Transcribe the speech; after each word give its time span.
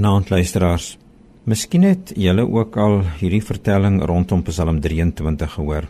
Naand 0.00 0.30
luisteraars. 0.32 0.94
Miskien 1.44 1.82
het 1.84 2.14
julle 2.16 2.46
ook 2.48 2.76
al 2.80 3.02
hierdie 3.18 3.42
vertelling 3.44 3.98
rondom 4.08 4.40
Psalm 4.46 4.78
23 4.80 5.50
gehoor. 5.58 5.88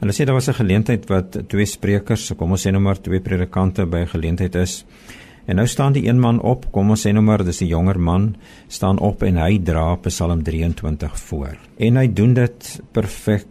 Hulle 0.00 0.14
sê 0.16 0.26
daar 0.26 0.34
was 0.34 0.48
'n 0.48 0.58
geleentheid 0.58 1.06
wat 1.08 1.38
twee 1.48 1.66
sprekers, 1.66 2.32
kom 2.36 2.50
ons 2.50 2.66
sê 2.66 2.72
nou 2.72 2.82
maar 2.82 2.98
twee 3.00 3.20
predikante 3.20 3.86
by 3.86 3.98
'n 3.98 4.08
geleentheid 4.08 4.54
is. 4.54 4.84
En 5.46 5.60
nou 5.60 5.66
staan 5.70 5.94
die 5.94 6.08
een 6.08 6.18
man 6.18 6.40
op, 6.42 6.64
kom 6.74 6.90
ons 6.90 7.04
sê 7.06 7.12
nou 7.14 7.22
maar 7.22 7.44
dis 7.46 7.60
'n 7.62 7.70
jonger 7.70 8.00
man, 8.00 8.34
staan 8.68 8.98
op 8.98 9.22
en 9.22 9.36
hy 9.36 9.58
dra 9.62 9.94
Psalm 9.96 10.42
23 10.42 11.18
voor. 11.18 11.56
En 11.78 11.96
hy 11.96 12.06
doen 12.12 12.34
dit 12.34 12.80
perfek 12.92 13.46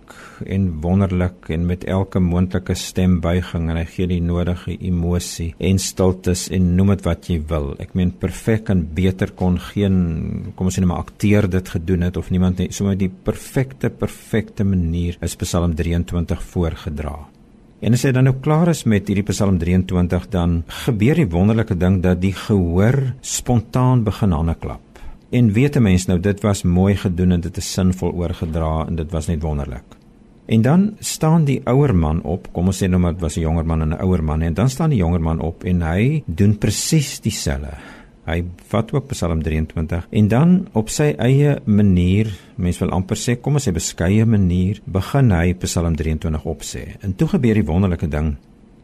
en 0.45 0.81
wonderlik 0.81 1.49
en 1.49 1.65
met 1.65 1.83
elke 1.83 2.19
moontlike 2.19 2.73
stembuiging 2.73 3.69
en 3.69 3.77
hy 3.77 3.85
gee 3.85 4.07
die 4.07 4.21
nodige 4.21 4.77
emosie 4.77 5.53
en 5.57 5.79
stiltes 5.79 6.49
en 6.49 6.75
noem 6.75 6.87
dit 6.87 7.05
wat 7.05 7.27
jy 7.27 7.39
wil. 7.47 7.75
Ek 7.79 7.93
meen 7.93 8.11
perfek 8.11 8.69
en 8.69 8.93
beter 8.93 9.31
kon 9.31 9.59
geen 9.59 10.51
kom 10.55 10.65
ons 10.65 10.75
sê 10.75 10.79
net 10.79 10.87
maar 10.87 11.05
akteur 11.05 11.49
dit 11.49 11.69
gedoen 11.69 12.01
het 12.01 12.17
of 12.17 12.29
niemand 12.29 12.57
net 12.57 12.73
sommer 12.73 12.97
die 12.97 13.09
perfekte 13.09 13.89
perfekte 13.89 14.63
manier 14.63 15.17
is 15.21 15.35
Psalm 15.35 15.75
23 15.75 16.43
voorgedra. 16.43 17.34
En 17.83 17.91
as 17.91 18.05
hy 18.07 18.13
dan 18.15 18.23
nou 18.29 18.37
klaar 18.39 18.69
is 18.71 18.85
met 18.87 19.09
hierdie 19.11 19.25
Psalm 19.27 19.57
23 19.59 20.29
dan 20.31 20.61
gebeur 20.85 21.19
die 21.19 21.27
wonderlike 21.27 21.75
ding 21.75 21.99
dat 22.03 22.21
die 22.21 22.31
gehoor 22.31 22.95
spontaan 23.19 24.05
begin 24.05 24.31
hande 24.31 24.55
klap. 24.55 24.81
En 25.31 25.51
weet 25.51 25.75
'n 25.75 25.83
mens 25.83 26.07
nou 26.07 26.19
dit 26.19 26.41
was 26.41 26.63
mooi 26.63 26.95
gedoen 26.95 27.31
en 27.31 27.41
dit 27.41 27.57
is 27.57 27.73
sinvol 27.73 28.13
oorgedra 28.13 28.87
en 28.87 28.95
dit 28.95 29.11
was 29.11 29.27
net 29.27 29.41
wonderlik. 29.41 29.83
En 30.45 30.61
dan 30.61 30.95
staan 30.99 31.43
die 31.43 31.61
ouer 31.65 31.95
man 31.95 32.21
op, 32.21 32.47
kom 32.53 32.67
ons 32.67 32.83
sê 32.83 32.87
nou 32.87 32.99
maar 32.99 33.13
dit 33.13 33.21
was 33.21 33.35
'n 33.35 33.41
jonger 33.41 33.65
man 33.65 33.81
en 33.81 33.89
'n 33.89 34.01
ouer 34.01 34.23
man 34.23 34.41
en 34.41 34.53
dan 34.53 34.69
staan 34.69 34.89
die 34.89 34.99
jonger 34.99 35.21
man 35.21 35.39
op 35.39 35.63
en 35.63 35.81
hy 35.81 36.23
doen 36.25 36.57
presies 36.57 37.19
dieselfde. 37.19 37.73
Hy 38.25 38.39
vat 38.71 38.91
ook 38.95 39.11
Psalm 39.11 39.43
23 39.45 40.07
en 40.09 40.27
dan 40.31 40.55
op 40.73 40.89
sy 40.89 41.11
eie 41.21 41.59
manier, 41.65 42.31
mens 42.57 42.79
wil 42.81 42.93
amper 42.95 43.19
sê 43.21 43.37
kom 43.37 43.59
ons 43.59 43.67
sê 43.67 43.73
beskeie 43.75 44.25
manier, 44.25 44.81
begin 44.85 45.29
hy 45.35 45.53
Psalm 45.61 45.97
23 45.99 46.49
opsê. 46.49 46.87
En 47.05 47.13
toe 47.13 47.29
gebeur 47.35 47.61
die 47.61 47.67
wonderlike 47.67 48.09
ding 48.09 48.35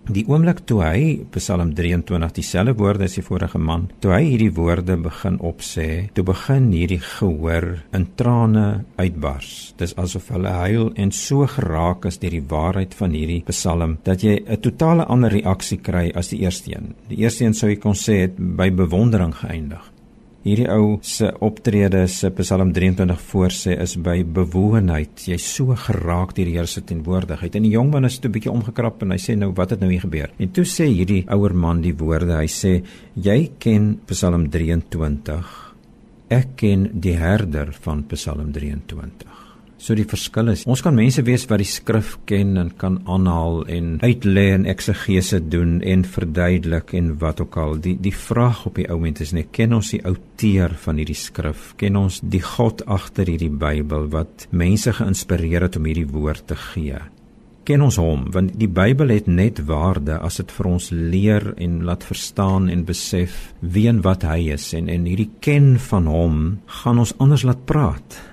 Die 0.10 0.24
oomblik 0.26 0.64
toe 0.66 0.80
hy 0.82 1.02
Psalm 1.36 1.76
23 1.78 2.34
dieselfde 2.34 2.74
woorde 2.80 3.06
as 3.06 3.18
die 3.20 3.24
vorige 3.26 3.60
man, 3.62 3.86
toe 4.02 4.16
hy 4.16 4.24
hierdie 4.32 4.50
woorde 4.58 4.98
begin 4.98 5.38
opsê, 5.46 6.10
toe 6.18 6.26
begin 6.26 6.72
hierdie 6.74 7.00
gehoor 7.06 7.68
in 7.94 8.08
trane 8.18 8.66
uitbars. 8.98 9.76
Dis 9.78 9.94
asof 10.02 10.32
hulle 10.34 10.56
huil 10.64 10.90
en 10.98 11.14
so 11.14 11.46
geraak 11.46 12.10
is 12.10 12.18
deur 12.24 12.34
die 12.34 12.50
waarheid 12.50 12.98
van 12.98 13.14
hierdie 13.14 13.44
Psalm 13.52 14.00
dat 14.04 14.26
jy 14.26 14.42
'n 14.42 14.62
totale 14.66 15.06
ander 15.06 15.32
reaksie 15.32 15.78
kry 15.78 16.12
as 16.16 16.34
die 16.34 16.42
eerste 16.42 16.74
een. 16.74 16.96
Die 17.08 17.22
eerste 17.22 17.46
een 17.46 17.54
sou 17.54 17.70
jy 17.70 17.78
kon 17.78 17.94
sê 17.94 18.22
het 18.26 18.38
by 18.38 18.72
bewondering 18.72 19.34
geëindig 19.36 19.92
hierdie 20.42 20.68
ou 20.74 20.96
se 21.06 21.30
optrede 21.46 22.08
se 22.10 22.32
Psalm 22.40 22.72
23 22.74 23.18
voorsê 23.30 23.76
is 23.84 23.94
by 24.02 24.24
bewoonheid. 24.24 25.26
Jy's 25.30 25.46
so 25.46 25.76
geraak 25.78 26.34
deur 26.38 26.50
die 26.50 26.56
Here 26.58 26.68
se 26.68 26.82
teenwoordigheid. 26.82 27.56
En 27.56 27.68
die 27.68 27.74
jong 27.76 27.92
man 27.94 28.06
is 28.06 28.20
toe 28.20 28.30
'n 28.30 28.34
bietjie 28.34 28.52
omgekrap 28.52 29.02
en 29.04 29.12
hy 29.12 29.18
sê 29.18 29.38
nou 29.38 29.52
wat 29.54 29.72
het 29.72 29.80
nou 29.80 29.92
hier 29.92 30.02
gebeur? 30.02 30.30
En 30.40 30.52
toe 30.52 30.66
sê 30.66 30.86
hierdie 30.86 31.26
ouer 31.28 31.54
man 31.54 31.82
die 31.82 31.94
woorde. 31.94 32.38
Hy 32.38 32.48
sê 32.48 32.84
jy 33.16 33.52
ken 33.60 34.00
Psalm 34.08 34.50
23. 34.50 35.76
Ek 36.30 36.56
ken 36.56 36.90
die 36.94 37.18
herder 37.18 37.72
van 37.72 38.04
Psalm 38.08 38.52
23. 38.52 39.51
So 39.82 39.96
die 39.98 40.06
verskil 40.06 40.52
is, 40.52 40.62
ons 40.70 40.84
kan 40.86 40.94
mense 40.94 41.24
wees 41.26 41.48
wat 41.50 41.58
die 41.64 41.66
skrif 41.66 42.14
ken 42.30 42.54
en 42.62 42.68
kan 42.78 43.00
aanhaal 43.10 43.64
en 43.74 43.88
uitlê 44.04 44.52
en 44.54 44.68
eksegese 44.70 45.40
doen 45.50 45.80
en 45.82 46.04
verduidelik 46.06 46.94
en 47.00 47.16
wat 47.24 47.42
ook 47.42 47.58
al. 47.58 47.80
Die 47.82 47.96
die 47.98 48.14
vraag 48.14 48.68
op 48.70 48.78
die 48.78 48.86
ou 48.94 49.00
mens 49.02 49.24
is 49.26 49.34
net 49.34 49.50
ken 49.58 49.74
ons 49.74 49.90
die 49.96 50.04
outeur 50.06 50.78
van 50.84 51.02
hierdie 51.02 51.18
skrif? 51.18 51.72
Ken 51.82 51.98
ons 51.98 52.22
die 52.22 52.44
God 52.46 52.86
agter 52.86 53.34
hierdie 53.34 53.50
Bybel 53.50 54.06
wat 54.14 54.46
mense 54.54 54.94
geïnspireer 55.00 55.66
het 55.66 55.82
om 55.82 55.90
hierdie 55.90 56.06
woord 56.14 56.46
te 56.54 56.62
gee? 56.70 57.02
Ken 57.66 57.82
ons 57.82 57.98
hom 57.98 58.30
want 58.36 58.54
die 58.62 58.70
Bybel 58.70 59.16
het 59.18 59.26
net 59.26 59.64
waarde 59.66 60.22
as 60.22 60.38
dit 60.44 60.58
vir 60.60 60.76
ons 60.76 60.94
leer 60.94 61.54
en 61.58 61.82
laat 61.90 62.06
verstaan 62.06 62.70
en 62.70 62.86
besef 62.86 63.48
wie 63.66 63.90
en 63.90 64.06
wat 64.06 64.30
hy 64.30 64.52
is 64.54 64.76
en 64.78 64.94
en 64.94 65.10
hierdie 65.10 65.32
ken 65.42 65.80
van 65.90 66.10
hom 66.10 66.44
gaan 66.84 67.02
ons 67.02 67.18
anders 67.18 67.50
laat 67.50 67.66
praat 67.66 68.28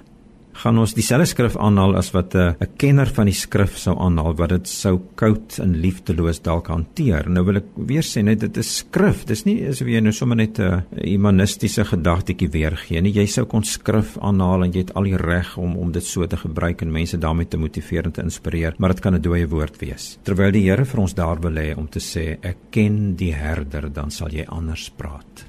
gaan 0.59 0.79
ons 0.83 0.95
dieselfde 0.97 1.29
skrif 1.31 1.57
aanhaal 1.57 1.97
as 1.99 2.11
wat 2.15 2.35
'n 2.35 2.57
'n 2.61 2.77
kenner 2.77 3.07
van 3.07 3.27
die 3.27 3.35
skrif 3.35 3.77
sou 3.79 3.95
aanhaal 3.99 4.35
wat 4.35 4.51
dit 4.51 4.69
sou 4.69 5.01
koud 5.15 5.59
en 5.63 5.81
liefdeloos 5.81 6.43
dalk 6.43 6.67
hanteer. 6.69 7.29
Nou 7.31 7.45
wil 7.45 7.57
ek 7.57 7.69
weer 7.77 8.03
sê 8.03 8.23
net 8.23 8.41
dit 8.41 8.57
is 8.57 8.77
skrif. 8.77 9.25
Dis 9.25 9.45
nie 9.45 9.69
asof 9.69 9.89
jy 9.89 10.01
nou 10.01 10.13
sommer 10.13 10.37
net 10.37 10.59
'n 10.59 10.85
humanistiese 10.97 11.85
gedagtetjie 11.85 12.51
weergee 12.51 13.01
nie. 13.01 13.13
Jy 13.13 13.27
sou 13.27 13.45
kon 13.47 13.63
skrif 13.63 14.19
aanhaal 14.19 14.65
en 14.65 14.73
jy 14.73 14.79
het 14.79 14.95
al 14.95 15.05
die 15.05 15.17
reg 15.17 15.57
om 15.57 15.77
om 15.77 15.93
dit 15.93 16.05
so 16.05 16.27
te 16.27 16.37
gebruik 16.37 16.83
en 16.83 16.93
mense 16.93 17.19
daarmee 17.19 17.49
te 17.49 17.57
motiveer 17.57 18.05
en 18.05 18.13
te 18.13 18.23
inspireer, 18.23 18.75
maar 18.79 18.91
dit 18.91 19.01
kan 19.01 19.15
'n 19.15 19.23
dooie 19.23 19.49
woord 19.49 19.79
wees. 19.81 20.19
Terwyl 20.23 20.53
die 20.53 20.69
Here 20.69 20.85
vir 20.85 21.01
ons 21.01 21.15
daar 21.15 21.41
wil 21.41 21.55
hê 21.55 21.77
om 21.77 21.89
te 21.89 22.01
sê 22.01 22.39
ek 22.43 22.57
ken 22.71 23.17
die 23.17 23.33
herder, 23.33 23.93
dan 23.93 24.11
sal 24.11 24.29
jy 24.29 24.45
anders 24.47 24.91
praat. 24.91 25.48